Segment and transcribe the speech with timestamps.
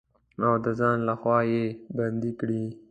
[0.45, 1.63] او د ځان لخوا يې
[1.97, 2.63] بندې کړي.